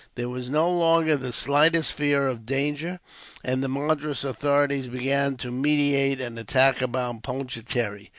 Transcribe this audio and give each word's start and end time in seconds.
There 0.15 0.29
was 0.29 0.49
no 0.49 0.67
longer 0.67 1.15
the 1.15 1.31
slightest 1.31 1.93
fear 1.93 2.27
of 2.27 2.43
danger, 2.43 2.99
and 3.43 3.63
the 3.63 3.67
Madras 3.69 4.23
authorities 4.23 4.87
began 4.87 5.37
to 5.37 5.51
meditate 5.51 6.19
an 6.19 6.39
attack 6.39 6.81
upon 6.81 7.21
Pondicherry. 7.21 8.09